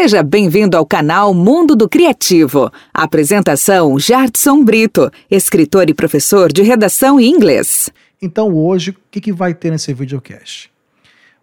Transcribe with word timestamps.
Seja 0.00 0.22
bem-vindo 0.22 0.76
ao 0.76 0.86
canal 0.86 1.34
Mundo 1.34 1.74
do 1.74 1.88
Criativo. 1.88 2.70
Apresentação 2.94 3.98
Jardson 3.98 4.64
Brito, 4.64 5.10
escritor 5.28 5.90
e 5.90 5.92
professor 5.92 6.52
de 6.52 6.62
redação 6.62 7.18
em 7.18 7.28
inglês. 7.28 7.90
Então 8.22 8.54
hoje, 8.54 8.92
o 8.92 8.96
que, 9.10 9.20
que 9.20 9.32
vai 9.32 9.52
ter 9.52 9.72
nesse 9.72 9.92
videocast? 9.92 10.70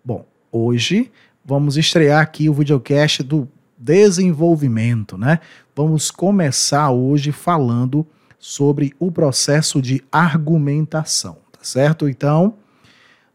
Bom, 0.01 0.25
hoje 0.49 1.11
vamos 1.43 1.75
estrear 1.75 2.21
aqui 2.21 2.47
o 2.47 2.53
videocast 2.53 3.23
do 3.23 3.45
desenvolvimento, 3.77 5.17
né? 5.17 5.41
Vamos 5.75 6.09
começar 6.09 6.91
hoje 6.91 7.33
falando 7.33 8.07
sobre 8.39 8.93
o 8.97 9.11
processo 9.11 9.81
de 9.81 10.01
argumentação, 10.09 11.39
tá 11.51 11.59
certo? 11.61 12.07
Então, 12.07 12.53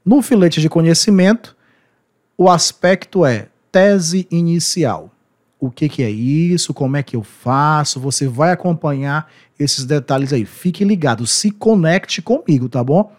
no 0.02 0.22
filete 0.22 0.62
de 0.62 0.70
conhecimento, 0.70 1.54
o 2.38 2.48
aspecto 2.48 3.26
é 3.26 3.49
tese 3.70 4.26
inicial. 4.30 5.10
O 5.58 5.70
que, 5.70 5.88
que 5.88 6.02
é 6.02 6.10
isso? 6.10 6.72
Como 6.72 6.96
é 6.96 7.02
que 7.02 7.14
eu 7.14 7.22
faço? 7.22 8.00
Você 8.00 8.26
vai 8.26 8.50
acompanhar 8.50 9.30
esses 9.58 9.84
detalhes 9.84 10.32
aí. 10.32 10.46
Fique 10.46 10.84
ligado, 10.84 11.26
se 11.26 11.50
conecte 11.50 12.22
comigo, 12.22 12.68
tá 12.68 12.82
bom? 12.82 13.12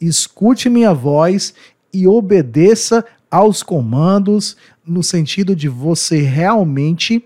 Escute 0.00 0.70
minha 0.70 0.94
voz 0.94 1.54
e 1.92 2.08
obedeça 2.08 3.04
aos 3.30 3.62
comandos 3.62 4.56
no 4.86 5.02
sentido 5.02 5.54
de 5.54 5.68
você 5.68 6.22
realmente 6.22 7.24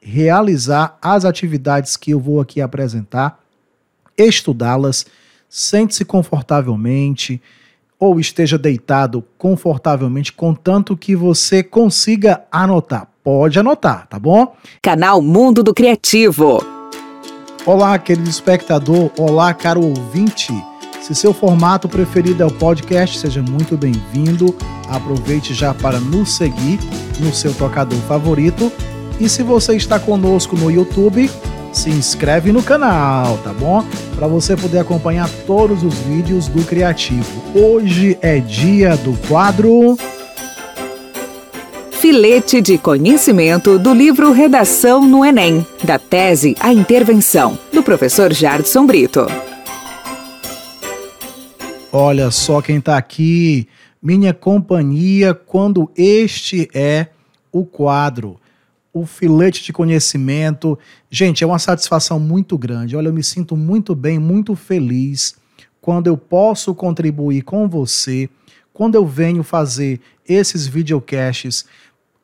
realizar 0.00 0.96
as 1.02 1.24
atividades 1.24 1.96
que 1.96 2.12
eu 2.12 2.20
vou 2.20 2.40
aqui 2.40 2.60
apresentar, 2.60 3.40
estudá-las, 4.16 5.04
sente-se 5.48 6.04
confortavelmente 6.04 7.40
ou 7.98 8.20
esteja 8.20 8.58
deitado 8.58 9.24
confortavelmente, 9.38 10.32
contanto 10.32 10.96
que 10.96 11.16
você 11.16 11.62
consiga 11.62 12.42
anotar. 12.50 13.08
Pode 13.24 13.58
anotar, 13.58 14.06
tá 14.06 14.18
bom? 14.18 14.54
Canal 14.80 15.20
Mundo 15.20 15.62
do 15.62 15.74
Criativo. 15.74 16.64
Olá, 17.64 17.98
querido 17.98 18.28
espectador, 18.28 19.10
olá, 19.18 19.52
caro 19.52 19.84
ouvinte. 19.84 20.52
Se 21.00 21.14
seu 21.14 21.32
formato 21.32 21.88
preferido 21.88 22.42
é 22.42 22.46
o 22.46 22.50
podcast, 22.50 23.18
seja 23.18 23.42
muito 23.42 23.76
bem-vindo. 23.76 24.54
Aproveite 24.88 25.54
já 25.54 25.72
para 25.72 25.98
nos 25.98 26.36
seguir 26.36 26.78
no 27.20 27.32
seu 27.32 27.54
tocador 27.54 27.98
favorito. 28.02 28.72
E 29.18 29.28
se 29.28 29.42
você 29.42 29.76
está 29.76 29.98
conosco 29.98 30.56
no 30.56 30.70
YouTube, 30.70 31.30
se 31.76 31.90
inscreve 31.90 32.52
no 32.52 32.62
canal, 32.62 33.36
tá 33.38 33.52
bom? 33.52 33.84
Para 34.16 34.26
você 34.26 34.56
poder 34.56 34.78
acompanhar 34.78 35.28
todos 35.46 35.82
os 35.82 35.94
vídeos 35.98 36.48
do 36.48 36.64
Criativo. 36.64 37.42
Hoje 37.54 38.16
é 38.22 38.40
dia 38.40 38.96
do 38.96 39.12
quadro 39.28 39.96
Filete 41.90 42.60
de 42.60 42.78
conhecimento 42.78 43.78
do 43.78 43.92
livro 43.92 44.32
Redação 44.32 45.06
no 45.06 45.24
Enem, 45.24 45.66
da 45.82 45.98
tese 45.98 46.54
A 46.60 46.72
Intervenção, 46.72 47.58
do 47.72 47.82
professor 47.82 48.32
Jardson 48.32 48.86
Brito. 48.86 49.26
Olha 51.92 52.30
só 52.30 52.62
quem 52.62 52.78
está 52.78 52.96
aqui, 52.96 53.66
minha 54.00 54.32
companhia, 54.32 55.34
quando 55.34 55.90
este 55.96 56.68
é 56.72 57.08
o 57.50 57.64
quadro, 57.64 58.38
o 58.98 59.04
filete 59.04 59.62
de 59.62 59.74
conhecimento. 59.74 60.78
Gente, 61.10 61.44
é 61.44 61.46
uma 61.46 61.58
satisfação 61.58 62.18
muito 62.18 62.56
grande. 62.56 62.96
Olha, 62.96 63.08
eu 63.08 63.12
me 63.12 63.22
sinto 63.22 63.54
muito 63.54 63.94
bem, 63.94 64.18
muito 64.18 64.56
feliz 64.56 65.36
quando 65.82 66.06
eu 66.06 66.16
posso 66.16 66.74
contribuir 66.74 67.42
com 67.42 67.68
você, 67.68 68.30
quando 68.72 68.94
eu 68.94 69.04
venho 69.06 69.42
fazer 69.42 70.00
esses 70.26 70.66
videocasts 70.66 71.66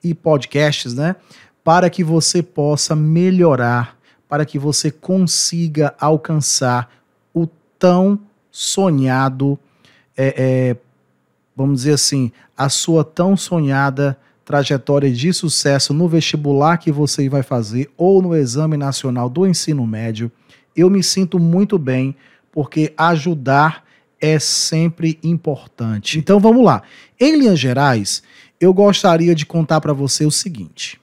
e 0.02 0.14
podcasts, 0.14 0.94
né? 0.94 1.14
Para 1.62 1.90
que 1.90 2.02
você 2.02 2.42
possa 2.42 2.96
melhorar, 2.96 3.98
para 4.26 4.46
que 4.46 4.58
você 4.58 4.90
consiga 4.90 5.94
alcançar 6.00 6.90
o 7.34 7.46
tão 7.78 8.18
sonhado, 8.50 9.58
é, 10.16 10.34
é, 10.36 10.76
vamos 11.54 11.82
dizer 11.82 11.92
assim, 11.92 12.32
a 12.56 12.70
sua 12.70 13.04
tão 13.04 13.36
sonhada 13.36 14.18
trajetória 14.44 15.10
de 15.10 15.32
sucesso 15.32 15.94
no 15.94 16.08
vestibular 16.08 16.78
que 16.78 16.90
você 16.90 17.28
vai 17.28 17.42
fazer 17.42 17.90
ou 17.96 18.20
no 18.20 18.34
Exame 18.34 18.76
Nacional 18.76 19.28
do 19.28 19.46
Ensino 19.46 19.86
Médio. 19.86 20.30
Eu 20.74 20.90
me 20.90 21.02
sinto 21.02 21.38
muito 21.38 21.78
bem 21.78 22.14
porque 22.50 22.92
ajudar 22.96 23.84
é 24.20 24.38
sempre 24.38 25.18
importante. 25.22 26.18
Então 26.18 26.38
vamos 26.38 26.64
lá. 26.64 26.82
Em 27.18 27.36
linhas 27.36 27.58
gerais, 27.58 28.22
eu 28.60 28.72
gostaria 28.72 29.34
de 29.34 29.44
contar 29.44 29.80
para 29.80 29.92
você 29.92 30.24
o 30.24 30.30
seguinte: 30.30 31.00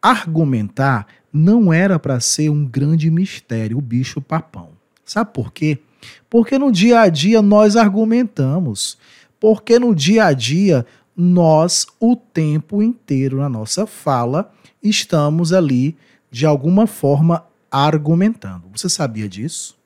argumentar 0.00 1.06
não 1.32 1.72
era 1.72 1.98
para 1.98 2.20
ser 2.20 2.48
um 2.48 2.64
grande 2.64 3.10
mistério, 3.10 3.76
o 3.76 3.80
bicho 3.80 4.20
papão. 4.20 4.70
Sabe 5.04 5.32
por 5.34 5.52
quê? 5.52 5.78
Porque 6.30 6.58
no 6.58 6.70
dia 6.70 7.00
a 7.00 7.08
dia 7.08 7.42
nós 7.42 7.76
argumentamos. 7.76 8.96
Porque 9.40 9.78
no 9.78 9.94
dia 9.94 10.26
a 10.26 10.32
dia 10.32 10.86
nós, 11.16 11.86
o 12.00 12.16
tempo 12.16 12.82
inteiro 12.82 13.38
na 13.38 13.48
nossa 13.48 13.86
fala, 13.86 14.52
estamos 14.82 15.52
ali, 15.52 15.96
de 16.30 16.44
alguma 16.44 16.86
forma, 16.86 17.44
argumentando. 17.70 18.64
Você 18.72 18.88
sabia 18.88 19.28
disso? 19.28 19.76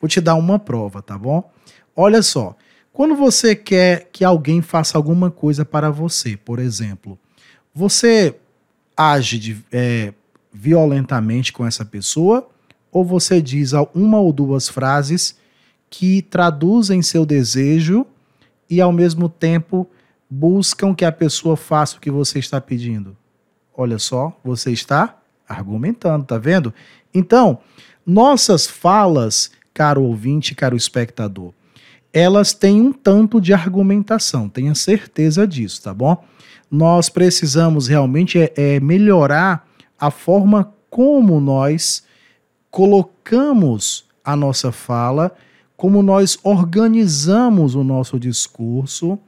Vou 0.00 0.08
te 0.08 0.20
dar 0.20 0.34
uma 0.34 0.58
prova, 0.58 1.02
tá 1.02 1.16
bom? 1.16 1.50
Olha 1.94 2.22
só. 2.22 2.56
Quando 2.92 3.14
você 3.14 3.54
quer 3.54 4.08
que 4.12 4.24
alguém 4.24 4.60
faça 4.60 4.98
alguma 4.98 5.30
coisa 5.30 5.64
para 5.64 5.90
você, 5.90 6.36
por 6.36 6.58
exemplo, 6.58 7.18
você 7.74 8.36
age 8.96 9.38
de, 9.38 9.64
é, 9.70 10.12
violentamente 10.52 11.52
com 11.52 11.66
essa 11.66 11.84
pessoa 11.84 12.48
ou 12.90 13.04
você 13.04 13.40
diz 13.40 13.72
uma 13.94 14.18
ou 14.18 14.32
duas 14.32 14.68
frases 14.68 15.36
que 15.88 16.22
traduzem 16.22 17.00
seu 17.02 17.24
desejo 17.24 18.04
e 18.68 18.80
ao 18.80 18.92
mesmo 18.92 19.28
tempo 19.28 19.88
buscam 20.30 20.94
que 20.94 21.04
a 21.04 21.10
pessoa 21.10 21.56
faça 21.56 21.96
o 21.96 22.00
que 22.00 22.10
você 22.10 22.38
está 22.38 22.60
pedindo. 22.60 23.16
Olha 23.76 23.98
só, 23.98 24.38
você 24.44 24.70
está 24.70 25.16
argumentando, 25.48 26.24
tá 26.24 26.38
vendo? 26.38 26.72
Então, 27.12 27.58
nossas 28.06 28.66
falas, 28.66 29.50
caro 29.74 30.04
ouvinte, 30.04 30.54
caro 30.54 30.76
espectador, 30.76 31.52
elas 32.12 32.52
têm 32.52 32.80
um 32.80 32.92
tanto 32.92 33.40
de 33.40 33.52
argumentação, 33.52 34.48
tenha 34.48 34.74
certeza 34.74 35.46
disso, 35.46 35.82
tá 35.82 35.92
bom? 35.92 36.24
Nós 36.70 37.08
precisamos 37.08 37.88
realmente 37.88 38.38
é, 38.38 38.52
é 38.56 38.80
melhorar 38.80 39.66
a 39.98 40.10
forma 40.10 40.72
como 40.88 41.40
nós 41.40 42.04
colocamos 42.70 44.04
a 44.24 44.36
nossa 44.36 44.70
fala, 44.70 45.32
como 45.76 46.02
nós 46.02 46.38
organizamos 46.42 47.74
o 47.74 47.82
nosso 47.82 48.18
discurso 48.18 49.18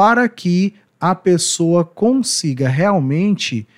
para 0.00 0.30
que 0.30 0.72
a 0.98 1.14
pessoa 1.14 1.84
consiga 1.84 2.66
realmente 2.66 3.68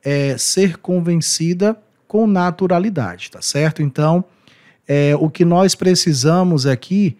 é, 0.00 0.38
ser 0.38 0.76
convencida 0.76 1.76
com 2.06 2.24
naturalidade, 2.24 3.32
tá 3.32 3.42
certo? 3.42 3.82
Então, 3.82 4.24
é, 4.86 5.16
o 5.16 5.28
que 5.28 5.44
nós 5.44 5.74
precisamos 5.74 6.66
aqui 6.66 7.18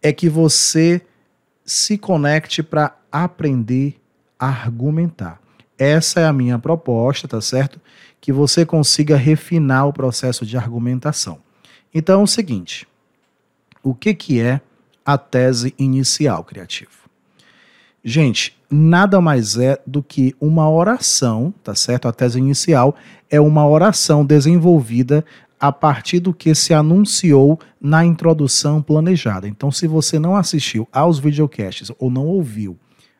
é 0.00 0.12
que 0.12 0.28
você 0.28 1.02
se 1.64 1.98
conecte 1.98 2.62
para 2.62 2.96
aprender 3.10 4.00
a 4.38 4.46
argumentar. 4.46 5.40
Essa 5.76 6.20
é 6.20 6.26
a 6.26 6.32
minha 6.32 6.60
proposta, 6.60 7.26
tá 7.26 7.40
certo? 7.40 7.80
Que 8.20 8.32
você 8.32 8.64
consiga 8.64 9.16
refinar 9.16 9.84
o 9.88 9.92
processo 9.92 10.46
de 10.46 10.56
argumentação. 10.56 11.40
Então 11.92 12.20
é 12.20 12.22
o 12.22 12.28
seguinte: 12.28 12.86
o 13.82 13.96
que, 13.96 14.14
que 14.14 14.40
é 14.40 14.60
a 15.04 15.18
tese 15.18 15.74
inicial 15.76 16.44
criativa? 16.44 17.05
Gente, 18.08 18.56
nada 18.70 19.20
mais 19.20 19.58
é 19.58 19.80
do 19.84 20.00
que 20.00 20.32
uma 20.40 20.70
oração, 20.70 21.52
tá 21.64 21.74
certo? 21.74 22.06
A 22.06 22.12
tese 22.12 22.38
inicial 22.38 22.94
é 23.28 23.40
uma 23.40 23.66
oração 23.66 24.24
desenvolvida 24.24 25.24
a 25.58 25.72
partir 25.72 26.20
do 26.20 26.32
que 26.32 26.54
se 26.54 26.72
anunciou 26.72 27.58
na 27.80 28.04
introdução 28.04 28.80
planejada. 28.80 29.48
Então, 29.48 29.72
se 29.72 29.88
você 29.88 30.20
não 30.20 30.36
assistiu 30.36 30.86
aos 30.92 31.18
videocasts 31.18 31.90
ou 31.98 32.08
não 32.08 32.28
ouviu 32.28 32.78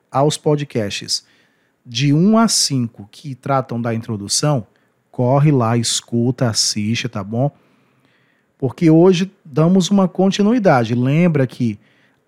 aos 0.08 0.38
podcasts 0.38 1.26
de 1.84 2.12
1 2.12 2.38
a 2.38 2.46
5 2.46 3.08
que 3.10 3.34
tratam 3.34 3.82
da 3.82 3.93
introdução, 3.93 4.64
corre 5.10 5.50
lá, 5.50 5.76
escuta, 5.76 6.49
assiste, 6.49 7.08
tá 7.08 7.25
bom? 7.25 7.50
Porque 8.56 8.88
hoje 8.88 9.32
damos 9.44 9.90
uma 9.90 10.06
continuidade. 10.06 10.94
Lembra 10.94 11.44
que 11.44 11.76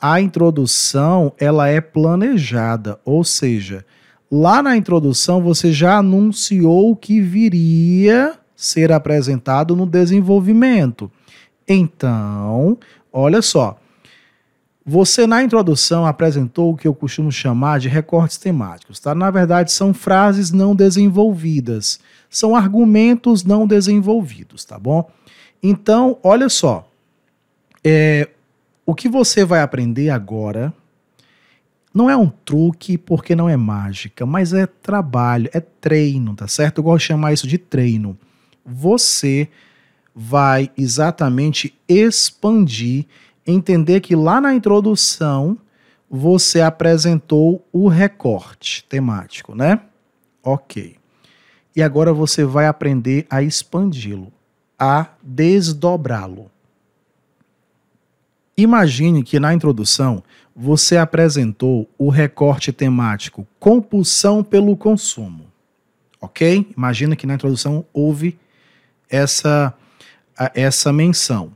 a 0.00 0.20
introdução 0.20 1.32
ela 1.38 1.68
é 1.68 1.80
planejada, 1.80 3.00
ou 3.04 3.24
seja, 3.24 3.84
lá 4.30 4.62
na 4.62 4.76
introdução 4.76 5.42
você 5.42 5.72
já 5.72 5.98
anunciou 5.98 6.94
que 6.94 7.20
viria 7.20 8.38
ser 8.54 8.92
apresentado 8.92 9.74
no 9.74 9.86
desenvolvimento. 9.86 11.10
Então, 11.66 12.78
olha 13.12 13.42
só, 13.42 13.78
Você, 14.90 15.26
na 15.26 15.42
introdução, 15.42 16.06
apresentou 16.06 16.72
o 16.72 16.76
que 16.76 16.88
eu 16.88 16.94
costumo 16.94 17.30
chamar 17.30 17.78
de 17.78 17.90
recortes 17.90 18.38
temáticos, 18.38 18.98
tá? 18.98 19.14
Na 19.14 19.30
verdade, 19.30 19.70
são 19.70 19.92
frases 19.92 20.50
não 20.50 20.74
desenvolvidas, 20.74 22.00
são 22.30 22.56
argumentos 22.56 23.44
não 23.44 23.66
desenvolvidos, 23.66 24.64
tá 24.64 24.78
bom? 24.78 25.06
Então, 25.62 26.16
olha 26.22 26.48
só, 26.48 26.90
é, 27.84 28.30
o 28.88 28.94
que 28.94 29.06
você 29.06 29.44
vai 29.44 29.60
aprender 29.60 30.08
agora 30.08 30.72
não 31.92 32.08
é 32.08 32.16
um 32.16 32.30
truque 32.30 32.96
porque 32.96 33.34
não 33.34 33.46
é 33.46 33.54
mágica, 33.54 34.24
mas 34.24 34.54
é 34.54 34.64
trabalho, 34.66 35.50
é 35.52 35.60
treino, 35.60 36.34
tá 36.34 36.48
certo? 36.48 36.78
Eu 36.78 36.84
gosto 36.84 37.00
de 37.00 37.08
chamar 37.08 37.34
isso 37.34 37.46
de 37.46 37.58
treino. 37.58 38.18
Você 38.64 39.46
vai 40.14 40.70
exatamente 40.74 41.78
expandir 41.86 43.04
entender 43.46 44.00
que 44.00 44.16
lá 44.16 44.40
na 44.40 44.54
introdução 44.54 45.58
você 46.08 46.62
apresentou 46.62 47.62
o 47.70 47.88
recorte 47.88 48.86
temático, 48.88 49.54
né? 49.54 49.82
Ok. 50.42 50.96
E 51.76 51.82
agora 51.82 52.14
você 52.14 52.42
vai 52.42 52.66
aprender 52.66 53.26
a 53.28 53.42
expandi-lo, 53.42 54.32
a 54.78 55.08
desdobrá-lo. 55.22 56.50
Imagine 58.58 59.22
que 59.22 59.38
na 59.38 59.54
introdução 59.54 60.20
você 60.54 60.96
apresentou 60.96 61.88
o 61.96 62.10
recorte 62.10 62.72
temático 62.72 63.46
compulsão 63.60 64.42
pelo 64.42 64.76
consumo. 64.76 65.46
Ok? 66.20 66.68
Imagina 66.76 67.14
que 67.14 67.24
na 67.24 67.34
introdução 67.34 67.86
houve 67.92 68.36
essa, 69.08 69.72
essa 70.56 70.92
menção. 70.92 71.52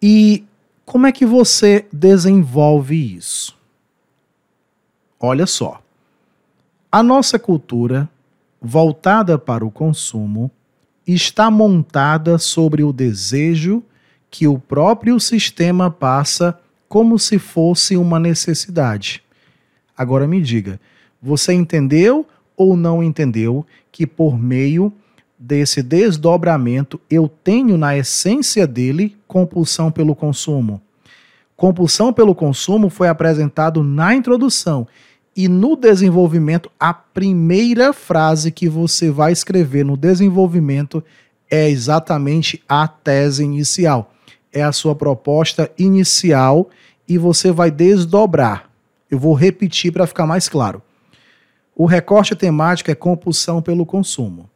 E 0.00 0.44
como 0.86 1.08
é 1.08 1.10
que 1.10 1.26
você 1.26 1.84
desenvolve 1.92 3.16
isso? 3.16 3.58
Olha 5.18 5.46
só. 5.48 5.82
A 6.92 7.02
nossa 7.02 7.40
cultura, 7.40 8.08
voltada 8.62 9.36
para 9.36 9.66
o 9.66 9.70
consumo, 9.70 10.48
está 11.04 11.50
montada 11.50 12.38
sobre 12.38 12.84
o 12.84 12.92
desejo 12.92 13.82
que 14.30 14.46
o 14.46 14.58
próprio 14.58 15.18
sistema 15.18 15.90
passa 15.90 16.58
como 16.88 17.18
se 17.18 17.38
fosse 17.38 17.96
uma 17.96 18.18
necessidade. 18.18 19.22
Agora 19.96 20.26
me 20.26 20.40
diga, 20.40 20.80
você 21.20 21.52
entendeu 21.52 22.26
ou 22.56 22.76
não 22.76 23.02
entendeu 23.02 23.66
que 23.90 24.06
por 24.06 24.38
meio 24.38 24.92
desse 25.38 25.82
desdobramento, 25.82 27.00
eu 27.08 27.26
tenho 27.26 27.78
na 27.78 27.96
essência 27.96 28.66
dele 28.66 29.16
compulsão 29.26 29.90
pelo 29.90 30.14
consumo. 30.14 30.82
Compulsão 31.56 32.12
pelo 32.12 32.34
consumo 32.34 32.90
foi 32.90 33.08
apresentado 33.08 33.82
na 33.82 34.14
introdução 34.14 34.86
e 35.34 35.48
no 35.48 35.76
desenvolvimento, 35.76 36.70
a 36.78 36.92
primeira 36.92 37.92
frase 37.92 38.50
que 38.50 38.68
você 38.68 39.10
vai 39.10 39.32
escrever 39.32 39.84
no 39.84 39.96
desenvolvimento 39.96 41.02
é 41.50 41.68
exatamente 41.68 42.62
a 42.68 42.86
tese 42.86 43.44
inicial. 43.44 44.12
É 44.52 44.62
a 44.62 44.72
sua 44.72 44.94
proposta 44.94 45.70
inicial 45.78 46.68
e 47.08 47.18
você 47.18 47.52
vai 47.52 47.70
desdobrar. 47.70 48.70
Eu 49.10 49.18
vou 49.18 49.34
repetir 49.34 49.92
para 49.92 50.06
ficar 50.06 50.26
mais 50.26 50.48
claro. 50.48 50.82
O 51.74 51.86
recorte 51.86 52.34
temático 52.34 52.90
é 52.90 52.94
compulsão 52.94 53.62
pelo 53.62 53.86
consumo. 53.86 54.48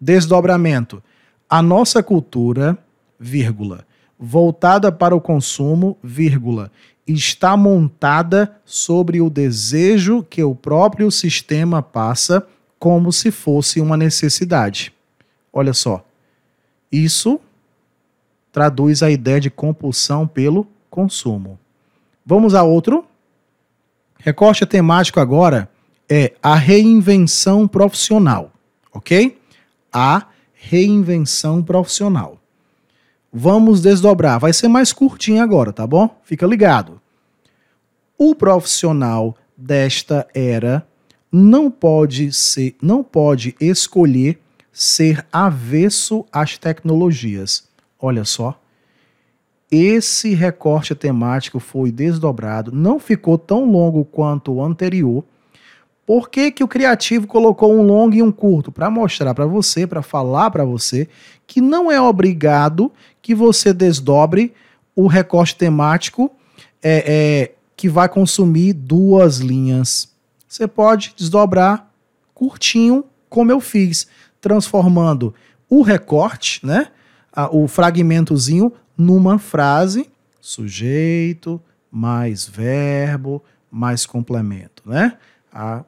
Desdobramento. 0.00 1.02
A 1.48 1.62
nossa 1.62 2.02
cultura, 2.02 2.76
vírgula, 3.18 3.86
voltada 4.18 4.90
para 4.90 5.14
o 5.14 5.20
consumo, 5.20 5.96
vírgula, 6.02 6.72
está 7.06 7.56
montada 7.56 8.56
sobre 8.64 9.20
o 9.20 9.30
desejo 9.30 10.22
que 10.22 10.42
o 10.42 10.54
próprio 10.54 11.10
sistema 11.10 11.82
passa 11.82 12.46
como 12.78 13.12
se 13.12 13.30
fosse 13.30 13.80
uma 13.80 13.96
necessidade. 13.96 14.92
Olha 15.52 15.72
só. 15.72 16.04
Isso 16.90 17.40
traduz 18.56 19.02
a 19.02 19.10
ideia 19.10 19.38
de 19.38 19.50
compulsão 19.50 20.26
pelo 20.26 20.66
consumo. 20.88 21.58
Vamos 22.24 22.54
a 22.54 22.62
outro. 22.62 23.04
Recorte 24.18 24.64
temático 24.64 25.20
agora 25.20 25.68
é 26.08 26.32
a 26.42 26.54
reinvenção 26.54 27.68
profissional, 27.68 28.50
ok? 28.90 29.38
a 29.92 30.26
reinvenção 30.54 31.62
profissional. 31.62 32.38
Vamos 33.30 33.82
desdobrar, 33.82 34.40
vai 34.40 34.54
ser 34.54 34.68
mais 34.68 34.90
curtinho 34.90 35.42
agora, 35.42 35.70
tá 35.70 35.86
bom? 35.86 36.18
Fica 36.24 36.46
ligado. 36.46 36.98
O 38.16 38.34
profissional 38.34 39.36
desta 39.54 40.26
era 40.34 40.86
não 41.30 41.70
pode 41.70 42.32
ser, 42.32 42.74
não 42.80 43.04
pode 43.04 43.54
escolher 43.60 44.40
ser 44.72 45.26
avesso 45.30 46.24
às 46.32 46.56
tecnologias. 46.56 47.66
Olha 48.06 48.24
só. 48.24 48.60
Esse 49.70 50.34
recorte 50.34 50.94
temático 50.94 51.58
foi 51.58 51.90
desdobrado, 51.90 52.70
não 52.70 53.00
ficou 53.00 53.36
tão 53.36 53.70
longo 53.70 54.04
quanto 54.04 54.52
o 54.52 54.62
anterior 54.62 55.24
por 56.06 56.30
que, 56.30 56.52
que 56.52 56.62
o 56.62 56.68
criativo 56.68 57.26
colocou 57.26 57.74
um 57.76 57.82
longo 57.82 58.14
e 58.14 58.22
um 58.22 58.30
curto? 58.30 58.70
Para 58.70 58.88
mostrar 58.88 59.34
para 59.34 59.44
você, 59.44 59.88
para 59.88 60.02
falar 60.02 60.52
para 60.52 60.64
você, 60.64 61.08
que 61.48 61.60
não 61.60 61.90
é 61.90 62.00
obrigado 62.00 62.92
que 63.20 63.34
você 63.34 63.72
desdobre 63.72 64.54
o 64.94 65.08
recorte 65.08 65.56
temático 65.56 66.30
é, 66.80 67.04
é, 67.06 67.54
que 67.76 67.88
vai 67.88 68.08
consumir 68.08 68.72
duas 68.72 69.38
linhas. 69.38 70.08
Você 70.46 70.68
pode 70.68 71.12
desdobrar 71.16 71.90
curtinho, 72.32 73.04
como 73.28 73.50
eu 73.50 73.58
fiz, 73.58 74.06
transformando 74.40 75.34
o 75.68 75.82
recorte, 75.82 76.64
né, 76.64 76.86
o 77.52 77.68
fragmentozinho, 77.68 78.72
numa 78.96 79.38
frase, 79.38 80.08
sujeito, 80.40 81.60
mais 81.90 82.46
verbo, 82.48 83.42
mais 83.70 84.06
complemento, 84.06 84.82
né? 84.86 85.16
A 85.52 85.84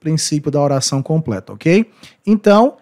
princípio 0.00 0.50
da 0.50 0.60
oração 0.60 1.02
completa, 1.02 1.52
ok? 1.52 1.90
Então, 2.26 2.76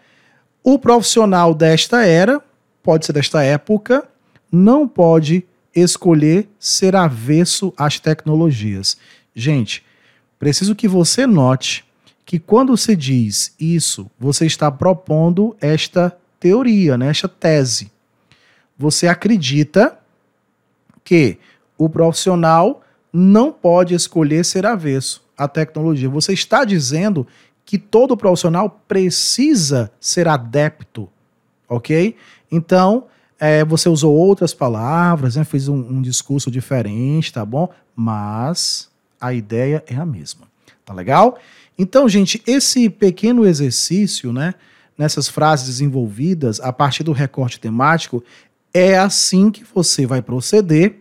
o 0.63 0.79
profissional 0.79 1.55
desta 1.55 2.05
era, 2.05 2.43
pode 2.83 3.07
ser 3.07 3.13
desta 3.13 3.43
época, 3.43 4.07
não 4.53 4.87
pode 4.87 5.45
escolher 5.75 6.49
ser 6.59 6.95
avesso 6.95 7.73
às 7.77 7.99
tecnologias. 7.99 8.97
Gente, 9.35 9.85
preciso 10.39 10.75
que 10.75 10.89
você 10.89 11.27
note 11.27 11.85
que 12.25 12.39
quando 12.39 12.77
se 12.77 12.97
diz 12.97 13.55
isso, 13.61 14.11
você 14.19 14.47
está 14.47 14.71
propondo 14.71 15.57
esta 15.61 16.17
teoria, 16.41 16.99
né, 16.99 17.09
esta 17.11 17.29
tese. 17.29 17.93
Você 18.79 19.07
acredita 19.09 19.99
que 21.03 21.39
o 21.79 21.89
profissional 21.89 22.83
não 23.13 23.53
pode 23.53 23.95
escolher 23.95 24.45
ser 24.45 24.67
avesso 24.67 25.25
a 25.37 25.47
tecnologia. 25.47 26.09
Você 26.09 26.33
está 26.33 26.65
dizendo 26.65 27.27
que 27.65 27.79
todo 27.79 28.17
profissional 28.17 28.83
precisa 28.87 29.91
ser 30.01 30.29
adepto, 30.29 31.09
ok? 31.69 32.15
Então, 32.51 33.05
é, 33.39 33.65
você 33.65 33.89
usou 33.89 34.15
outras 34.15 34.55
palavras, 34.55 35.37
né, 35.37 35.45
fez 35.45 35.69
um, 35.69 35.77
um 35.77 36.01
discurso 36.01 36.51
diferente, 36.51 37.33
tá 37.33 37.45
bom? 37.45 37.69
Mas 37.95 38.89
a 39.21 39.33
ideia 39.33 39.83
é 39.87 39.97
a 39.97 40.07
mesma, 40.07 40.47
tá 40.85 40.95
legal? 40.95 41.39
Então, 41.79 42.09
gente, 42.09 42.43
esse 42.47 42.89
pequeno 42.89 43.45
exercício, 43.45 44.33
né, 44.33 44.55
nessas 44.97 45.29
frases 45.29 45.67
desenvolvidas 45.67 46.61
a 46.61 46.73
partir 46.73 47.03
do 47.03 47.13
recorte 47.13 47.61
temático, 47.61 48.25
é 48.79 48.99
assim 48.99 49.51
que 49.51 49.65
você 49.65 50.05
vai 50.05 50.21
proceder 50.21 50.97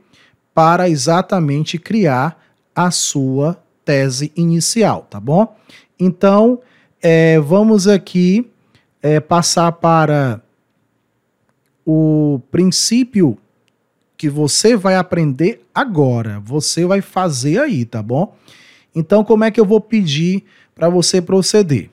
para 0.53 0.88
exatamente 0.88 1.77
criar 1.77 2.41
a 2.74 2.89
sua 2.89 3.62
tese 3.84 4.32
inicial, 4.34 5.05
tá 5.10 5.20
bom? 5.20 5.53
Então, 6.00 6.62
é, 7.01 7.38
vamos 7.38 7.86
aqui 7.86 8.50
é, 9.03 9.20
passar 9.20 9.74
para 9.74 10.41
o 11.86 12.39
princípio 12.50 13.38
que 14.15 14.29
você 14.29 14.77
vai 14.77 14.96
aprender 14.96 15.62
agora. 15.75 16.39
Você 16.46 16.86
vai 16.86 17.01
fazer 17.01 17.60
aí, 17.60 17.84
tá 17.84 18.01
bom? 18.01 18.38
Então, 18.96 19.22
como 19.22 19.44
é 19.44 19.51
que 19.51 19.60
eu 19.60 19.65
vou 19.65 19.82
pedir 19.82 20.46
para 20.74 20.88
você 20.88 21.22
proceder? 21.22 21.89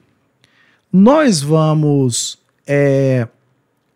Nós 0.92 1.42
vamos 1.42 2.38
é, 2.64 3.26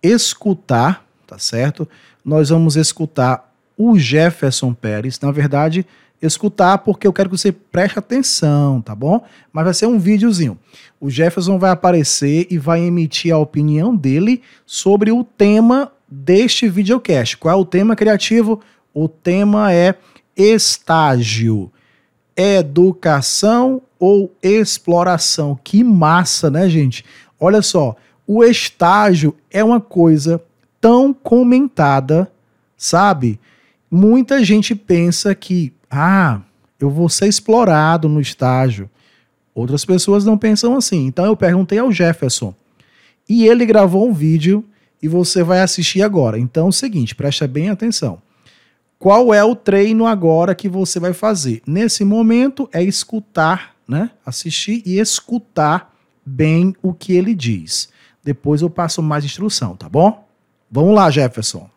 escutar, 0.03 1.06
tá 1.27 1.39
certo? 1.39 1.89
Nós 2.25 2.51
vamos 2.51 2.77
escutar 2.77 3.53
o 3.77 3.99
Jefferson 3.99 4.73
Pérez. 4.73 5.21
Na 5.21 5.31
verdade, 5.31 5.87
escutar, 6.21 6.79
porque 6.79 7.07
eu 7.07 7.13
quero 7.13 7.29
que 7.29 7.37
você 7.37 7.53
preste 7.53 7.99
atenção, 7.99 8.81
tá 8.81 8.95
bom? 8.95 9.25
Mas 9.53 9.65
vai 9.65 9.75
ser 9.75 9.87
um 9.87 9.99
videozinho. 9.99 10.59
O 11.01 11.11
Jefferson 11.11 11.59
vai 11.59 11.71
aparecer 11.71 12.47
e 12.51 12.59
vai 12.59 12.81
emitir 12.81 13.35
a 13.35 13.39
opinião 13.39 13.95
dele 13.95 14.43
sobre 14.65 15.13
o 15.13 15.23
tema 15.23 15.93
deste 16.09 16.69
videocast. 16.69 17.37
Qual 17.37 17.53
é 17.53 17.61
o 17.61 17.65
tema 17.65 17.95
criativo? 17.95 18.61
O 18.95 19.09
tema 19.09 19.73
é 19.73 19.95
estágio, 20.37 21.71
educação 22.35 23.83
ou 23.99 24.35
exploração? 24.43 25.59
Que 25.63 25.85
massa, 25.85 26.51
né, 26.51 26.69
gente? 26.69 27.05
Olha 27.39 27.61
só, 27.61 27.95
o 28.27 28.43
estágio 28.43 29.35
é 29.51 29.63
uma 29.63 29.81
coisa 29.81 30.43
tão 30.87 31.13
comentada, 31.13 32.31
sabe? 32.77 33.41
Muita 33.91 34.45
gente 34.45 34.73
pensa 34.73 35.35
que, 35.35 35.73
ah, 35.91 36.41
eu 36.79 36.89
vou 36.89 37.09
ser 37.09 37.27
explorado 37.27 38.09
no 38.09 38.21
estágio. 38.21 38.89
Outras 39.53 39.85
pessoas 39.85 40.25
não 40.25 40.39
pensam 40.39 40.77
assim. 40.77 41.05
Então 41.07 41.27
eu 41.27 41.37
perguntei 41.37 41.81
ao 41.81 41.91
Jefferson 41.91 42.55
e 43.29 43.49
ele 43.49 43.67
gravou 43.67 44.09
um 44.09 44.13
vídeo 44.13 44.65
e 45.03 45.09
você 45.09 45.43
vai 45.43 45.61
assistir 45.61 46.03
agora. 46.03 46.39
Então 46.39 46.67
é 46.67 46.69
o 46.69 46.73
seguinte, 46.73 47.17
presta 47.17 47.49
bem 47.49 47.69
atenção. 47.69 48.23
Qual 48.97 49.35
é 49.35 49.43
o 49.43 49.57
treino 49.57 50.07
agora 50.07 50.55
que 50.55 50.69
você 50.69 51.01
vai 51.01 51.13
fazer? 51.13 51.63
Nesse 51.67 52.05
momento 52.05 52.69
é 52.73 52.81
escutar, 52.81 53.75
né? 53.89 54.13
Assistir 54.25 54.85
e 54.87 55.01
escutar 55.01 55.93
bem 56.25 56.77
o 56.81 56.95
que 56.95 57.13
ele 57.13 57.35
diz. 57.35 57.89
Depois 58.23 58.63
eu 58.63 58.71
passo 58.71 59.03
mais 59.03 59.25
instrução, 59.25 59.75
tá 59.75 59.89
bom? 59.89 60.26
Vamos 60.71 60.95
lá, 60.95 61.09
Jefferson. 61.11 61.71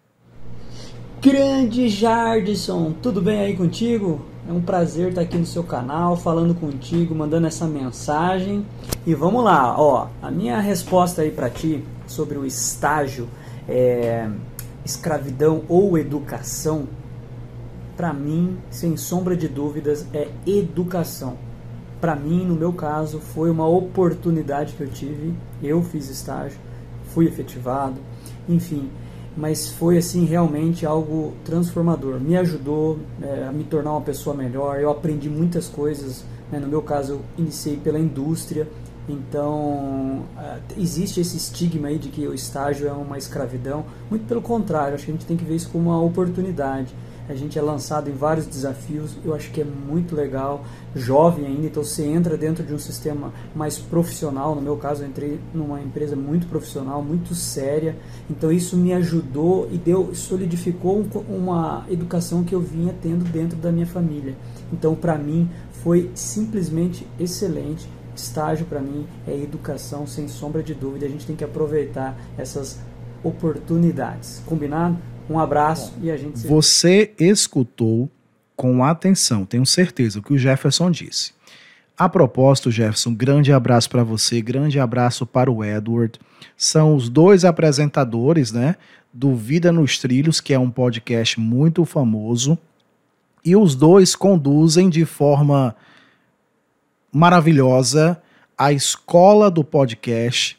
Grande 1.22 1.90
Jardison, 1.90 2.92
tudo 2.94 3.22
bem 3.22 3.40
aí 3.40 3.56
contigo? 3.56 4.22
É 4.48 4.52
um 4.52 4.62
prazer 4.62 5.10
estar 5.10 5.22
aqui 5.22 5.38
no 5.38 5.46
seu 5.46 5.64
canal, 5.64 6.18
falando 6.18 6.56
contigo, 6.56 7.14
mandando 7.14 7.46
essa 7.46 7.68
mensagem. 7.68 8.66
E 9.06 9.14
vamos 9.14 9.44
lá, 9.44 9.80
ó, 9.80 10.08
a 10.22 10.32
minha 10.32 10.60
resposta 10.60 11.22
aí 11.22 11.30
para 11.30 11.52
ti 11.52 11.84
sobre 12.08 12.36
o 12.38 12.46
estágio 12.46 13.30
é, 13.68 14.28
escravidão 14.84 15.62
ou 15.70 15.96
educação, 15.96 16.88
para 17.96 18.12
mim, 18.12 18.58
sem 18.72 18.98
sombra 18.98 19.38
de 19.38 19.48
dúvidas, 19.48 20.08
é 20.12 20.30
educação. 20.48 21.38
Para 22.02 22.16
mim, 22.16 22.44
no 22.44 22.56
meu 22.56 22.74
caso, 22.74 23.20
foi 23.20 23.52
uma 23.52 23.68
oportunidade 23.68 24.74
que 24.74 24.82
eu 24.82 24.90
tive. 24.90 25.36
Eu 25.62 25.84
fiz 25.84 26.10
estágio, 26.10 26.58
fui 27.14 27.28
efetivado, 27.28 27.98
enfim, 28.50 28.90
mas 29.38 29.70
foi 29.70 29.98
assim 29.98 30.26
realmente 30.26 30.86
algo 30.86 31.34
transformador. 31.46 32.20
Me 32.20 32.36
ajudou 32.36 33.00
é, 33.22 33.46
a 33.48 33.52
me 33.52 33.64
tornar 33.64 33.92
uma 33.92 34.02
pessoa 34.02 34.36
melhor. 34.36 34.80
Eu 34.80 34.90
aprendi 34.90 35.30
muitas 35.30 35.68
coisas. 35.68 36.26
Né? 36.52 36.60
No 36.60 36.68
meu 36.68 36.82
caso, 36.82 37.14
eu 37.14 37.22
iniciei 37.38 37.78
pela 37.78 38.00
indústria. 38.00 38.68
Então, 39.08 40.24
é, 40.38 40.58
existe 40.78 41.22
esse 41.22 41.38
estigma 41.38 41.88
aí 41.88 41.98
de 41.98 42.10
que 42.10 42.28
o 42.28 42.34
estágio 42.34 42.88
é 42.88 42.92
uma 42.92 43.18
escravidão. 43.18 43.86
Muito 44.10 44.26
pelo 44.28 44.42
contrário, 44.42 44.96
acho 44.96 45.06
que 45.06 45.12
a 45.12 45.14
gente 45.14 45.26
tem 45.26 45.38
que 45.38 45.46
ver 45.46 45.56
isso 45.56 45.70
como 45.70 45.90
uma 45.90 46.02
oportunidade 46.02 46.94
a 47.30 47.36
gente 47.36 47.60
é 47.60 47.62
lançado 47.62 48.10
em 48.10 48.14
vários 48.14 48.48
desafios, 48.48 49.16
eu 49.24 49.36
acho 49.36 49.52
que 49.52 49.62
é 49.62 49.64
muito 49.64 50.16
legal, 50.16 50.66
jovem 50.96 51.46
ainda, 51.46 51.68
então 51.68 51.84
você 51.84 52.04
entra 52.04 52.36
dentro 52.36 52.64
de 52.64 52.74
um 52.74 52.80
sistema 52.80 53.32
mais 53.56 53.78
profissional, 53.78 54.56
no 54.56 54.62
meu 54.62 54.76
caso 54.76 55.04
eu 55.04 55.08
entrei 55.08 55.40
numa 55.54 55.80
empresa 55.80 56.16
muito 56.16 56.48
profissional, 56.48 57.04
muito 57.04 57.36
séria, 57.36 57.96
então 58.28 58.52
isso 58.52 58.76
me 58.76 58.94
ajudou 58.94 59.70
e 59.72 59.78
deu, 59.78 60.14
solidificou 60.16 61.06
uma 61.30 61.86
educação 61.88 62.44
que 62.44 62.56
eu 62.56 62.60
vinha 62.60 62.96
tendo 63.00 63.24
dentro 63.24 63.58
da 63.60 63.72
minha 63.72 63.86
família. 63.86 64.36
Então 64.74 64.96
para 64.96 65.16
mim 65.16 65.48
foi 65.84 66.10
simplesmente 66.16 67.06
excelente, 67.20 67.88
estágio 68.16 68.66
para 68.66 68.80
mim 68.80 69.06
é 69.28 69.38
educação 69.38 70.08
sem 70.08 70.28
sombra 70.28 70.64
de 70.64 70.74
dúvida, 70.74 71.06
a 71.06 71.10
gente 71.10 71.28
tem 71.28 71.36
que 71.36 71.44
aproveitar 71.44 72.20
essas 72.38 72.80
oportunidades. 73.24 74.42
Combinado? 74.48 74.98
Um 75.30 75.40
abraço 75.40 75.94
Bom, 75.98 76.06
e 76.06 76.12
a 76.12 76.18
gente 76.18 76.40
se... 76.40 76.48
Você 76.48 77.14
escutou 77.20 78.10
com 78.56 78.84
atenção, 78.84 79.46
tenho 79.46 79.66
certeza, 79.66 80.20
o 80.20 80.24
que 80.24 80.34
o 80.34 80.38
Jefferson 80.38 80.92
disse. 80.92 81.32
A 81.98 82.10
propósito, 82.10 82.72
Jefferson, 82.72 83.14
grande 83.14 83.54
abraço 83.54 83.90
para 83.90 84.04
você, 84.04 84.42
grande 84.42 84.80
abraço 84.80 85.26
para 85.26 85.52
o 85.52 85.64
Edward. 85.64 86.20
São 86.58 86.96
os 86.96 87.10
dois 87.10 87.46
apresentadores, 87.46 88.52
né, 88.52 88.76
do 89.14 89.36
Vida 89.36 89.72
nos 89.72 89.98
Trilhos, 89.98 90.42
que 90.42 90.54
é 90.54 90.60
um 90.60 90.70
podcast 90.72 91.40
muito 91.40 91.86
famoso, 91.86 92.58
e 93.44 93.56
os 93.56 93.76
dois 93.76 94.16
conduzem 94.16 94.90
de 94.90 95.06
forma 95.06 95.76
maravilhosa 97.12 98.22
a 98.58 98.74
escola 98.74 99.50
do 99.50 99.64
podcast, 99.64 100.58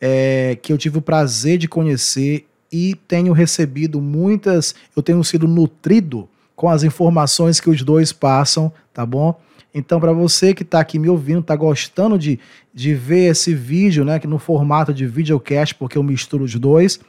é, 0.00 0.58
que 0.60 0.72
eu 0.72 0.78
tive 0.78 0.98
o 0.98 1.02
prazer 1.02 1.58
de 1.58 1.68
conhecer 1.68 2.46
e 2.72 2.94
tenho 3.08 3.32
recebido 3.32 4.00
muitas, 4.00 4.74
eu 4.94 5.02
tenho 5.02 5.22
sido 5.24 5.48
nutrido 5.48 6.28
com 6.54 6.68
as 6.68 6.82
informações 6.82 7.58
que 7.58 7.70
os 7.70 7.82
dois 7.82 8.12
passam, 8.12 8.72
tá 8.92 9.04
bom? 9.04 9.40
Então, 9.72 10.00
para 10.00 10.12
você 10.12 10.52
que 10.52 10.62
está 10.62 10.80
aqui 10.80 10.98
me 10.98 11.08
ouvindo, 11.08 11.40
está 11.40 11.54
gostando 11.54 12.18
de, 12.18 12.38
de 12.74 12.94
ver 12.94 13.30
esse 13.30 13.54
vídeo, 13.54 14.04
né, 14.04 14.18
que 14.18 14.26
no 14.26 14.38
formato 14.38 14.92
de 14.92 15.06
videocast, 15.06 15.74
porque 15.76 15.96
eu 15.96 16.02
misturo 16.02 16.44
os 16.44 16.54
dois, 16.56 17.00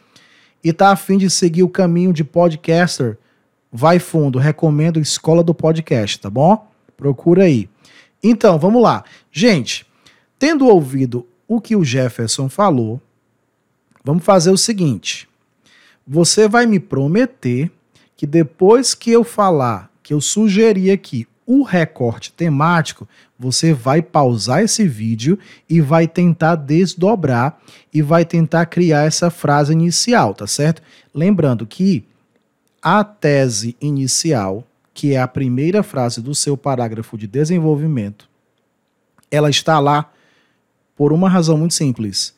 e 0.64 0.70
está 0.70 0.92
afim 0.92 1.18
de 1.18 1.30
seguir 1.30 1.64
o 1.64 1.70
caminho 1.70 2.14
de 2.14 2.24
podcaster, 2.24 3.18
vai 3.72 3.98
fundo, 3.98 4.38
recomendo 4.38 5.00
Escola 5.00 5.44
do 5.44 5.56
Podcast, 5.56 6.20
tá 6.20 6.30
bom? 6.30 6.68
Procura 6.96 7.46
aí. 7.46 7.68
Então, 8.22 8.60
vamos 8.60 8.82
lá. 8.82 9.04
Gente, 9.32 9.86
tendo 10.38 10.68
ouvido 10.68 11.28
o 11.48 11.60
que 11.60 11.76
o 11.76 11.84
Jefferson 11.84 12.48
falou, 12.48 13.02
vamos 14.04 14.24
fazer 14.24 14.52
o 14.52 14.58
seguinte. 14.58 15.28
Você 16.14 16.46
vai 16.46 16.66
me 16.66 16.78
prometer 16.78 17.72
que 18.18 18.28
depois 18.28 18.94
que 18.94 19.10
eu 19.10 19.24
falar, 19.24 19.90
que 20.04 20.14
eu 20.14 20.20
sugeri 20.20 20.92
aqui 20.92 21.26
o 21.46 21.64
recorte 21.64 22.34
temático, 22.34 23.08
você 23.40 23.74
vai 23.74 24.02
pausar 24.02 24.62
esse 24.62 24.86
vídeo 24.86 25.40
e 25.70 25.80
vai 25.80 26.10
tentar 26.10 26.58
desdobrar 26.58 27.58
e 27.94 28.02
vai 28.02 28.26
tentar 28.26 28.66
criar 28.66 29.06
essa 29.06 29.30
frase 29.30 29.72
inicial, 29.72 30.34
tá 30.34 30.46
certo? 30.46 30.82
Lembrando 31.16 31.66
que 31.66 32.04
a 32.82 33.06
tese 33.06 33.78
inicial, 33.80 34.68
que 34.94 35.14
é 35.14 35.22
a 35.22 35.30
primeira 35.30 35.82
frase 35.82 36.22
do 36.22 36.36
seu 36.36 36.58
parágrafo 36.58 37.18
de 37.18 37.26
desenvolvimento, 37.26 38.30
ela 39.32 39.50
está 39.50 39.80
lá 39.80 40.12
por 40.94 41.14
uma 41.14 41.30
razão 41.30 41.58
muito 41.58 41.74
simples. 41.74 42.36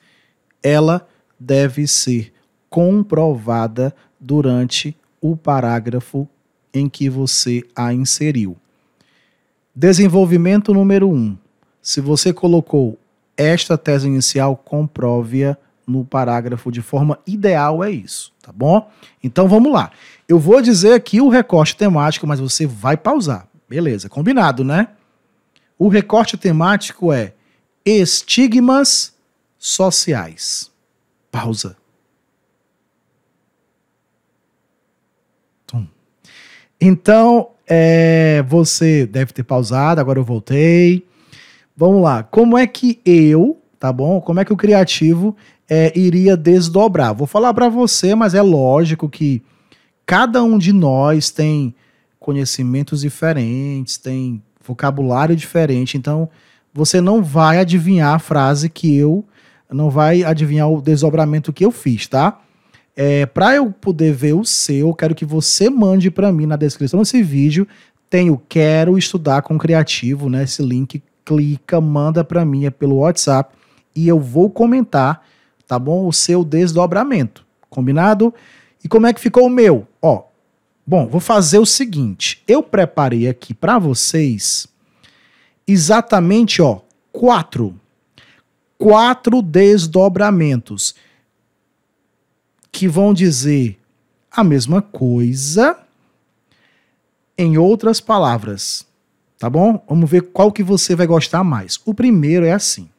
Ela 0.62 1.08
deve 1.40 1.88
ser 1.88 2.33
comprovada 2.74 3.94
durante 4.20 4.98
o 5.22 5.38
parágrafo 5.38 6.28
em 6.74 6.90
que 6.90 7.08
você 7.08 7.64
a 7.76 7.94
inseriu. 7.94 8.58
Desenvolvimento 9.76 10.74
número 10.74 11.08
1. 11.08 11.14
Um. 11.14 11.38
Se 11.80 12.02
você 12.02 12.34
colocou 12.34 12.98
esta 13.38 13.78
tese 13.78 14.08
inicial, 14.08 14.56
comprove-a 14.56 15.56
no 15.86 16.04
parágrafo 16.04 16.72
de 16.72 16.82
forma 16.82 17.20
ideal, 17.28 17.84
é 17.84 17.92
isso, 17.92 18.34
tá 18.42 18.52
bom? 18.52 18.90
Então 19.24 19.48
vamos 19.48 19.72
lá. 19.72 19.92
Eu 20.28 20.40
vou 20.40 20.60
dizer 20.60 20.94
aqui 20.94 21.22
o 21.22 21.30
recorte 21.30 21.76
temático, 21.76 22.26
mas 22.26 22.40
você 22.40 22.66
vai 22.66 22.98
pausar. 22.98 23.48
Beleza, 23.70 24.10
combinado, 24.10 24.64
né? 24.64 24.88
O 25.78 25.90
recorte 25.90 26.38
temático 26.38 27.14
é 27.14 27.34
estigmas 27.86 29.14
sociais. 29.60 30.72
Pausa. 31.32 31.83
Então, 36.86 37.48
é, 37.66 38.44
você 38.46 39.06
deve 39.06 39.32
ter 39.32 39.44
pausado, 39.44 40.02
agora 40.02 40.20
eu 40.20 40.24
voltei. 40.24 41.08
Vamos 41.78 42.04
lá. 42.04 42.24
Como 42.24 42.58
é 42.58 42.68
que 42.68 43.00
eu, 43.06 43.58
tá 43.80 43.90
bom? 43.92 44.20
Como 44.20 44.42
é 44.42 44.46
que 44.46 44.52
o 44.52 44.58
criativo 44.58 45.34
é, 45.70 45.98
iria 45.98 46.36
desdobrar? 46.36 47.16
Vou 47.16 47.26
falar 47.26 47.54
para 47.54 47.70
você, 47.70 48.14
mas 48.16 48.36
é 48.36 48.42
lógico 48.42 49.08
que 49.08 49.42
cada 50.06 50.44
um 50.44 50.58
de 50.58 50.74
nós 50.74 51.32
tem 51.32 51.74
conhecimentos 52.20 53.00
diferentes, 53.00 53.98
tem 53.98 54.44
vocabulário 54.62 55.38
diferente, 55.38 55.98
então 55.98 56.30
você 56.74 57.00
não 57.00 57.24
vai 57.24 57.60
adivinhar 57.60 58.14
a 58.14 58.20
frase 58.20 58.70
que 58.70 58.94
eu, 58.94 59.24
não 59.70 59.90
vai 59.90 60.22
adivinhar 60.22 60.70
o 60.70 60.82
desdobramento 60.82 61.54
que 61.54 61.64
eu 61.64 61.72
fiz, 61.72 62.08
tá? 62.08 62.42
É, 62.96 63.26
para 63.26 63.56
eu 63.56 63.72
poder 63.72 64.14
ver 64.14 64.34
o 64.34 64.46
seu, 64.46 64.94
quero 64.94 65.16
que 65.16 65.26
você 65.26 65.70
mande 65.70 66.12
para 66.12 66.32
mim 66.32 66.46
na 66.46 66.56
descrição 66.56 67.00
desse 67.00 67.24
vídeo. 67.24 67.68
Tem 68.10 68.30
o 68.30 68.38
Quero 68.38 68.98
Estudar 68.98 69.42
com 69.42 69.58
Criativo, 69.58 70.30
né? 70.30 70.44
Esse 70.44 70.62
link, 70.62 71.02
clica, 71.26 71.82
manda 71.82 72.24
para 72.24 72.46
mim 72.46 72.66
é 72.66 72.70
pelo 72.70 72.98
WhatsApp 72.98 73.56
e 73.96 74.08
eu 74.08 74.20
vou 74.20 74.50
comentar, 74.50 75.26
tá 75.68 75.80
bom? 75.80 76.08
O 76.08 76.14
seu 76.14 76.44
desdobramento. 76.44 77.46
Combinado? 77.70 78.34
E 78.84 78.88
como 78.88 79.08
é 79.08 79.14
que 79.14 79.20
ficou 79.20 79.48
o 79.48 79.50
meu? 79.50 79.88
Ó, 80.02 80.24
bom, 80.86 81.08
vou 81.08 81.22
fazer 81.22 81.58
o 81.58 81.66
seguinte. 81.66 82.44
Eu 82.48 82.62
preparei 82.62 83.28
aqui 83.28 83.54
para 83.54 83.80
vocês 83.80 84.68
exatamente, 85.66 86.62
ó, 86.62 86.82
quatro. 87.12 87.80
Quatro 88.78 89.42
desdobramentos 89.42 90.94
que 92.74 92.88
vão 92.88 93.14
dizer 93.14 93.80
a 94.30 94.44
mesma 94.44 94.82
coisa, 94.82 95.80
Em 97.36 97.58
outras 97.58 98.00
palavras, 98.00 98.86
tá 99.40 99.50
bom? 99.50 99.84
Vamos 99.90 100.08
ver 100.10 100.22
qual 100.22 100.52
que 100.52 100.62
você 100.62 100.96
vai 100.96 101.08
gostar 101.08 101.44
mais. 101.44 101.80
O 101.84 101.92
primeiro 101.92 102.46
é 102.46 102.52
assim, 102.52 102.90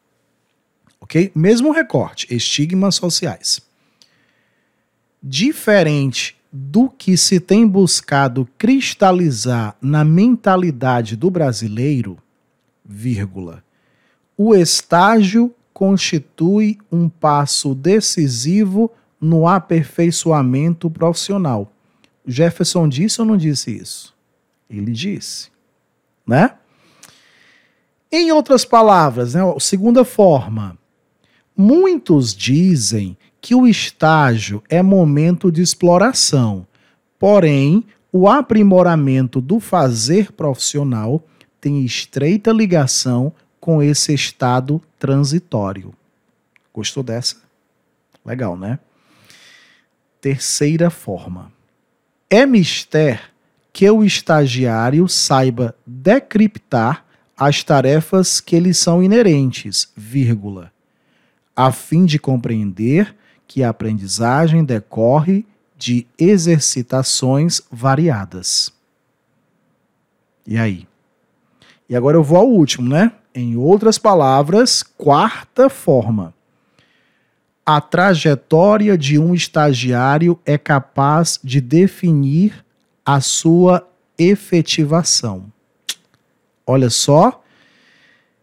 ok? 1.00 1.30
Mesmo 1.34 1.70
recorte, 1.70 2.26
estigmas 2.34 2.96
sociais. 2.96 3.60
Diferente 5.22 6.36
do 6.52 6.88
que 6.88 7.16
se 7.16 7.38
tem 7.38 7.66
buscado 7.66 8.48
cristalizar 8.58 9.76
na 9.80 10.04
mentalidade 10.04 11.14
do 11.14 11.30
brasileiro, 11.30 12.18
vírgula, 12.84 13.62
o 14.36 14.52
estágio 14.52 15.54
constitui 15.72 16.78
um 16.90 17.08
passo 17.08 17.72
decisivo 17.72 18.90
no 19.24 19.48
aperfeiçoamento 19.48 20.90
profissional. 20.90 21.72
Jefferson 22.26 22.86
disse 22.86 23.22
ou 23.22 23.26
não 23.26 23.38
disse 23.38 23.74
isso? 23.74 24.14
Ele 24.68 24.92
disse, 24.92 25.50
né? 26.26 26.56
Em 28.12 28.30
outras 28.30 28.66
palavras, 28.66 29.32
né, 29.32 29.40
segunda 29.58 30.04
forma, 30.04 30.76
muitos 31.56 32.34
dizem 32.34 33.16
que 33.40 33.54
o 33.54 33.66
estágio 33.66 34.62
é 34.68 34.82
momento 34.82 35.50
de 35.50 35.62
exploração, 35.62 36.66
porém, 37.18 37.84
o 38.12 38.28
aprimoramento 38.28 39.40
do 39.40 39.58
fazer 39.58 40.32
profissional 40.32 41.24
tem 41.60 41.82
estreita 41.82 42.52
ligação 42.52 43.32
com 43.58 43.82
esse 43.82 44.12
estado 44.12 44.82
transitório. 44.98 45.94
Gostou 46.72 47.02
dessa? 47.02 47.36
Legal, 48.24 48.56
né? 48.56 48.78
Terceira 50.24 50.88
forma. 50.88 51.52
É 52.30 52.46
mister 52.46 53.30
que 53.74 53.90
o 53.90 54.02
estagiário 54.02 55.06
saiba 55.06 55.76
decriptar 55.86 57.04
as 57.36 57.62
tarefas 57.62 58.40
que 58.40 58.58
lhe 58.58 58.72
são 58.72 59.02
inerentes, 59.02 59.92
vírgula, 59.94 60.72
a 61.54 61.70
fim 61.70 62.06
de 62.06 62.18
compreender 62.18 63.14
que 63.46 63.62
a 63.62 63.68
aprendizagem 63.68 64.64
decorre 64.64 65.44
de 65.76 66.06
exercitações 66.18 67.60
variadas. 67.70 68.72
E 70.46 70.56
aí? 70.56 70.88
E 71.86 71.94
agora 71.94 72.16
eu 72.16 72.24
vou 72.24 72.38
ao 72.38 72.48
último, 72.48 72.88
né? 72.88 73.12
Em 73.34 73.58
outras 73.58 73.98
palavras, 73.98 74.82
quarta 74.82 75.68
forma. 75.68 76.32
A 77.66 77.80
trajetória 77.80 78.98
de 78.98 79.18
um 79.18 79.34
estagiário 79.34 80.38
é 80.44 80.58
capaz 80.58 81.40
de 81.42 81.62
definir 81.62 82.64
a 83.04 83.20
sua 83.20 83.88
efetivação. 84.18 85.46
Olha 86.66 86.90
só, 86.90 87.42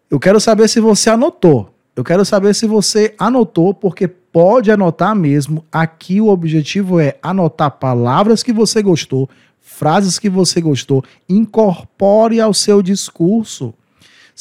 eu 0.10 0.20
quero 0.20 0.40
saber 0.40 0.68
se 0.68 0.80
você 0.80 1.10
anotou. 1.10 1.74
Eu 1.96 2.04
quero 2.04 2.26
saber 2.26 2.56
se 2.56 2.66
você 2.66 3.14
anotou, 3.20 3.74
porque 3.74 4.08
pode 4.08 4.72
anotar 4.72 5.16
mesmo. 5.16 5.64
Aqui 5.72 6.20
o 6.20 6.30
objetivo 6.30 7.00
é 7.00 7.18
anotar 7.22 7.72
palavras 7.72 8.42
que 8.42 8.52
você 8.52 8.82
gostou, 8.82 9.30
frases 9.60 10.18
que 10.18 10.30
você 10.30 10.60
gostou, 10.62 11.04
incorpore 11.30 12.42
ao 12.42 12.54
seu 12.54 12.82
discurso. 12.82 13.74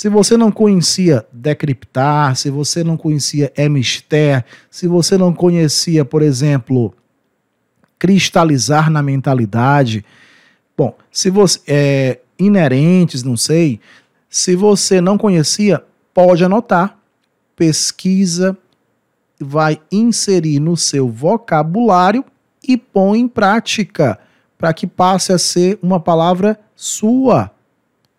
Se 0.01 0.09
você 0.09 0.35
não 0.35 0.51
conhecia 0.51 1.27
decriptar, 1.31 2.35
se 2.35 2.49
você 2.49 2.83
não 2.83 2.97
conhecia 2.97 3.53
emister, 3.55 4.47
se 4.71 4.89
você 4.89 5.19
não 5.19 5.31
conhecia, 5.31 6.07
por 6.07 6.23
exemplo, 6.23 6.95
cristalizar 7.99 8.89
na 8.91 9.03
mentalidade, 9.03 10.03
bom, 10.75 10.97
se 11.13 11.29
você 11.29 11.61
é 11.69 12.21
inerentes, 12.39 13.23
não 13.23 13.37
sei, 13.37 13.79
se 14.27 14.57
você 14.57 15.03
não 15.03 15.19
conhecia, 15.19 15.85
pode 16.15 16.43
anotar, 16.43 16.99
pesquisa, 17.55 18.57
vai 19.39 19.83
inserir 19.93 20.61
no 20.61 20.79
seu 20.79 21.11
vocabulário 21.11 22.25
e 22.67 22.75
põe 22.79 23.21
em 23.21 23.29
prática, 23.29 24.19
para 24.57 24.73
que 24.73 24.87
passe 24.87 25.31
a 25.31 25.37
ser 25.37 25.79
uma 25.83 26.01
palavra 26.01 26.59
sua, 26.75 27.51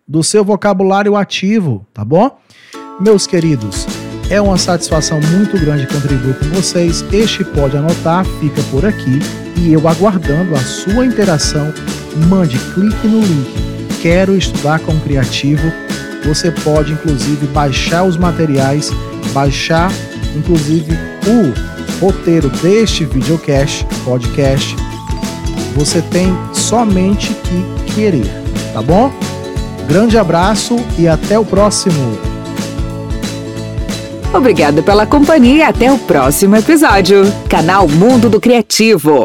do 0.06 0.22
seu 0.22 0.44
vocabulário 0.44 1.16
ativo, 1.16 1.86
tá 1.92 2.04
bom? 2.04 2.38
Meus 3.00 3.26
queridos, 3.26 3.86
é 4.30 4.40
uma 4.40 4.58
satisfação 4.58 5.20
muito 5.20 5.58
grande 5.58 5.86
contribuir 5.86 6.38
com 6.38 6.46
vocês. 6.50 7.04
Este 7.12 7.44
pode 7.44 7.76
anotar, 7.76 8.24
fica 8.40 8.62
por 8.70 8.84
aqui 8.84 9.18
e 9.56 9.72
eu 9.72 9.86
aguardando 9.88 10.54
a 10.54 10.60
sua 10.60 11.06
interação. 11.06 11.72
Mande 12.28 12.58
clique 12.74 13.06
no 13.06 13.20
link. 13.20 13.52
Quero 14.00 14.36
estudar 14.36 14.80
com 14.80 14.98
criativo. 15.00 15.62
Você 16.24 16.50
pode 16.50 16.92
inclusive 16.92 17.46
baixar 17.48 18.04
os 18.04 18.16
materiais, 18.16 18.90
baixar 19.32 19.90
inclusive 20.36 20.92
o 21.26 22.04
roteiro 22.04 22.48
deste 22.48 23.04
videocast, 23.04 23.84
podcast, 24.04 24.74
você 25.74 26.02
tem 26.02 26.32
somente 26.52 27.32
que 27.34 27.94
querer, 27.94 28.26
tá 28.72 28.82
bom? 28.82 29.12
Grande 29.88 30.16
abraço 30.16 30.76
e 30.98 31.06
até 31.06 31.38
o 31.38 31.44
próximo. 31.44 32.18
Obrigado 34.32 34.82
pela 34.82 35.06
companhia 35.06 35.56
e 35.56 35.62
até 35.62 35.92
o 35.92 35.98
próximo 35.98 36.56
episódio. 36.56 37.22
Canal 37.48 37.86
Mundo 37.86 38.30
do 38.30 38.40
Criativo. 38.40 39.20